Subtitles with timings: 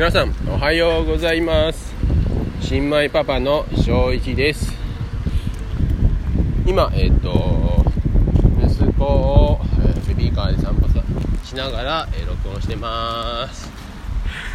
[0.00, 1.92] 皆さんおはようございます。
[2.62, 4.72] 新米パパの正一です。
[6.64, 7.84] 今えっ、ー、と
[8.64, 10.88] 息子を、えー、ベビーカーで散歩
[11.44, 13.70] しながら、えー、録音してます。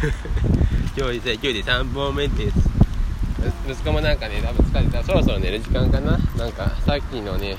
[0.98, 2.58] 今日で今日で3本目です。
[3.70, 5.04] 息子もなんかね多分疲れた。
[5.04, 6.18] そろそろ寝る時間かな？
[6.36, 7.56] なんかさっきのね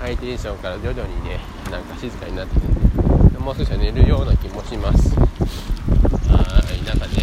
[0.00, 1.38] ハイテンションから徐々にね
[1.70, 5.24] なんか静かになってきてもう少しは寝るような気もしますは
[6.74, 7.22] いなんかね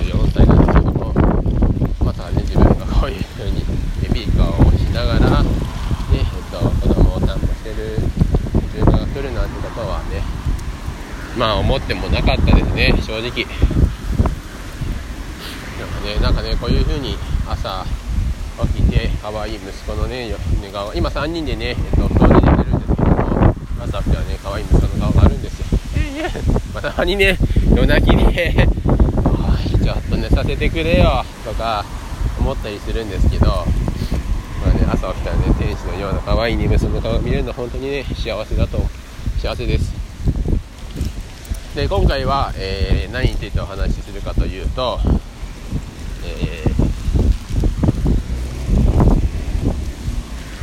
[0.00, 1.12] 34歳なんですけども
[2.04, 3.62] またね自分がこういう風に
[4.00, 5.50] ベビーカーをしながらね
[6.14, 7.20] えっと子供を
[7.76, 7.98] る
[8.72, 10.22] 自分が来るなんてことはね
[11.36, 13.46] まあ思ってもなかったですね正直。
[15.78, 17.16] なんかねなんかねこういう風に
[17.48, 17.84] 朝
[18.74, 25.66] 起きて可愛い息子のね寝顔今3人でね、えっと、同時に寝るんですけども朝起きたらね可愛い息子の顔があるんですよ。
[26.74, 27.36] またまにね
[27.74, 28.68] 夜泣きで
[29.84, 31.84] ちょっと寝させてくれよとか
[32.38, 33.66] 思ったりするんですけど、
[34.64, 38.78] まあね、朝起きたらね天使のような可愛いね息子の顔が見れるの本当にね幸せだと
[39.38, 39.92] 幸せです。
[41.74, 45.00] で今回は、えー、何についてお話しするかというと、
[46.24, 46.62] え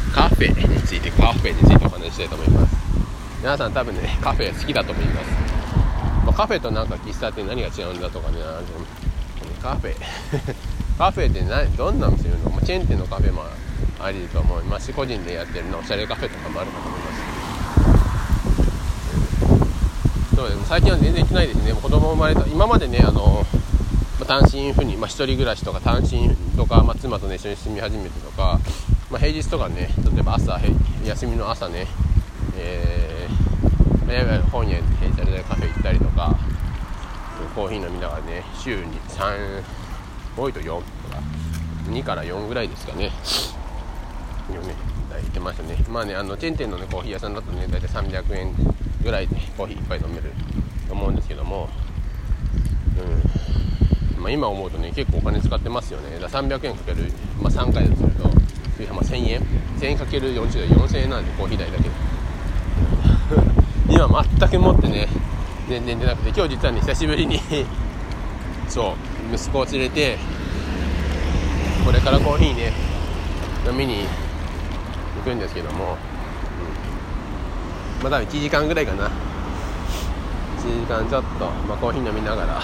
[0.09, 2.75] ー、カフェについてカフェについてお話ししたいと思います。
[3.39, 5.27] 皆さん多分ねカフェ好きだと思います、
[6.25, 8.37] まあ、カフェとなんか喫茶店何が違うんだとかね
[9.61, 9.95] カフェ。
[10.97, 11.41] カフェって
[11.77, 13.43] どんな店いるの、チェーン店のカフェも
[14.03, 14.87] ありと思います。
[14.87, 17.21] し個人でやってるのおしゃれカフェとかもあるかと思います。
[20.35, 20.65] そうです。
[20.67, 21.73] 最近は全然行ってないですね。
[21.73, 23.45] 子供生まれた今までねあの、
[24.19, 28.59] ま、単身赴任、まあ、1人暮らしとか単身とか、まあ、妻とね一緒に住み始めてとか、
[29.09, 30.59] まあ、平日とかね例えば朝
[31.05, 31.87] 休みの朝ね
[32.57, 36.37] えー、本屋で弊社でカフェ行ったりとか
[37.55, 39.63] コーヒー飲みながらね週に3
[40.37, 40.85] 多いと4とか
[41.87, 43.11] 2から4ぐらいですかね。
[44.55, 44.73] よね。
[45.11, 45.77] 行ってましたね。
[45.89, 48.53] まあねあのチェーン店のねコーヒー屋さんだとね大体300円
[49.03, 50.31] ぐらいでコーヒー1杯飲める
[50.87, 51.69] と思うんですけども、
[54.17, 54.21] うん。
[54.21, 56.19] まあ、今思うとね結構お金使ってますよね。
[56.19, 57.11] だ300円かける、
[57.41, 58.29] まあ、3回だとすると
[58.93, 59.41] まあ、1000円
[59.79, 61.83] ？1000円かける40で4000円なんでコーヒー代だけ。
[61.83, 61.89] で
[63.95, 65.07] 今全くもってね
[65.69, 67.39] 全然出なくて今日実はね久しぶりに
[68.67, 68.95] そ
[69.31, 70.17] う息子を連れて
[71.85, 72.73] これからコーヒーね
[73.69, 74.05] 飲みに
[75.17, 75.97] 行くんですけども、
[77.97, 79.09] うん、まだ1時間ぐらいかな。
[80.59, 82.61] 1時間ちょっと、まあ、コーヒー飲みながら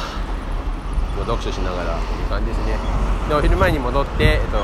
[1.26, 2.78] 読書しながらっていう感じですね。
[3.28, 4.58] でお昼前に戻ってえっと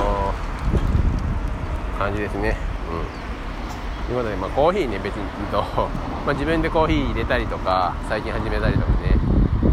[1.98, 2.56] 感じですね。
[2.90, 4.06] うん。
[4.06, 9.16] ということで、まあ、コーヒーね別にと、まあ、自分でコーヒー入れたりとか最近始めたりとかね、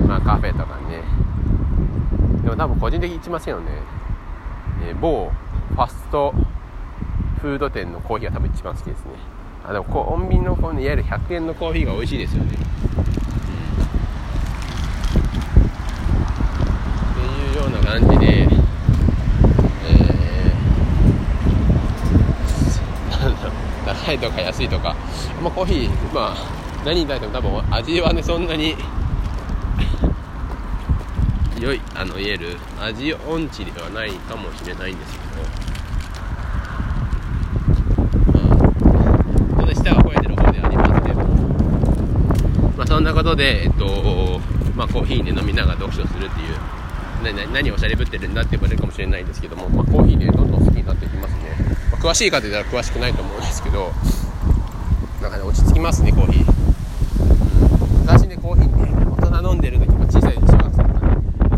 [0.07, 1.03] まあ、カフェとかね。
[2.43, 3.71] でも多分個人的に一番好きなのね、
[4.89, 5.31] えー、某
[5.75, 6.35] ファスト
[7.43, 9.13] フード店のコーヒーが多分一番好きですね。
[9.65, 12.59] あでもコンビニのこのいわゆる100円のコーヒーが美味しいですよね、って
[17.21, 18.49] いうような感じで
[23.87, 24.95] 高いとか安いとか、
[25.43, 26.37] まあ、コーヒー、まあ、
[26.85, 28.77] 何に対しても多分味はねそんなに
[31.61, 35.25] 良いあのいわゆる味音痴ではないかもしれないんですけど、
[38.33, 41.17] まあ、ちょっと舌が肥えてる方でありますけど、
[42.77, 44.41] まあ、そんなことで、えっと
[44.75, 46.57] まあ、コーヒーで飲みながら読書するっていう
[47.23, 51.57] 何何おしゃれぶってるんだって言われるかもしれないんですけども、まあ、コーヒーねどんどん好きになっていきますね、
[51.91, 53.93] まあ、詳しい方では詳しくないと思うんですけど
[55.23, 60.89] なんかね落ち着きますねコーヒー、うん、昔ねコーヒーね大人飲んでる時も小さい小学生の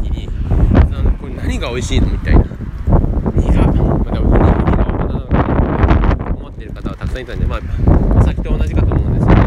[0.00, 0.28] 時に
[1.20, 2.40] これ何が美味しいのみたいな。
[2.42, 2.52] 苦。
[3.52, 3.64] ま
[4.08, 5.36] あ、でも何が大人なのか
[6.36, 7.60] 思ってる方はたくさんいたんでまあ
[8.18, 9.40] お酒と同じかと思うんですけど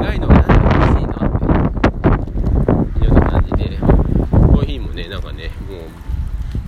[0.00, 1.12] 苦いのは何が美味しいの
[2.84, 5.80] っていうような感じでコーヒーもねなんかねもう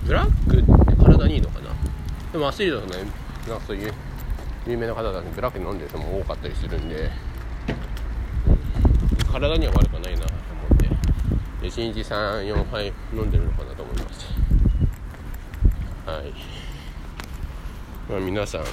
[0.07, 1.69] ブラックって体にいいのかな？
[2.31, 3.03] でもアスリートとね
[3.47, 3.93] なんかそういう
[4.65, 7.09] 有名な方だとブラック飲んでる人も多かったりするんで、
[9.31, 10.89] 体には悪くないなと思って。
[11.67, 14.27] 1日34杯飲んでるのかなと思います。
[16.05, 16.33] はい、
[18.09, 18.61] まあ、皆さん。
[18.61, 18.67] ね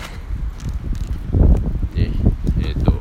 [1.97, 2.93] えっ、ー、と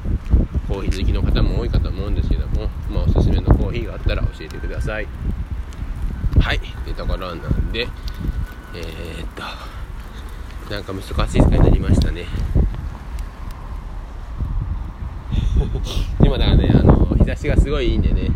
[0.68, 5.08] コーヒー好きの方も多いかと思うんですけども、まあ、おすすめのコーヒーがあったら教えてください。
[6.44, 6.58] はい。
[6.58, 7.88] っていうところなんで
[8.76, 9.28] えー、っ
[10.68, 12.26] となんか難しい使いになりましたね。
[16.20, 18.30] 今だからねあの日差しがすごいいいんでね。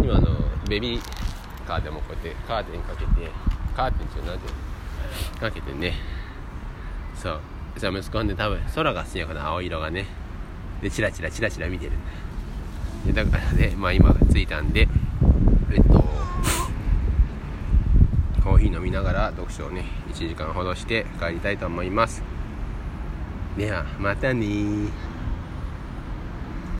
[0.00, 0.28] 今あの
[0.68, 1.00] ベビー
[1.66, 3.30] カーでもこうやってカーテンかけて
[3.74, 4.54] カーテンっていうのなんていう
[5.34, 5.94] のかけてね。
[7.16, 7.40] そう。
[7.76, 10.06] じゃあ息子はね多分空が好きやから青色がね。
[10.80, 11.92] でチラチラチラチラ見てる
[13.06, 14.88] でだからねまあ今着いたんで
[15.72, 16.09] えっと
[19.00, 22.22] ながら読書をね1時間ほどして帰りたいと思います。
[23.56, 24.46] ではまたね